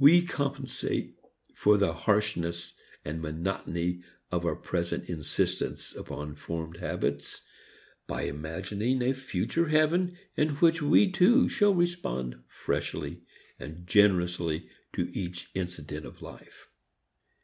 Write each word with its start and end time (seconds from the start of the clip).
We 0.00 0.22
compensate 0.22 1.14
for 1.54 1.78
the 1.78 1.92
harshness 1.94 2.74
and 3.04 3.22
monotony 3.22 4.02
of 4.32 4.44
our 4.44 4.56
present 4.56 5.08
insistence 5.08 5.94
upon 5.94 6.34
formed 6.34 6.78
habits 6.78 7.42
by 8.08 8.22
imagining 8.22 9.00
a 9.00 9.12
future 9.14 9.68
heaven 9.68 10.18
in 10.36 10.56
which 10.56 10.82
we 10.82 11.12
too 11.12 11.48
shall 11.48 11.72
respond 11.72 12.42
freshly 12.48 13.22
and 13.60 13.86
generously 13.86 14.68
to 14.94 15.08
each 15.16 15.50
incident 15.54 16.04
of 16.04 16.20
life. 16.20 16.66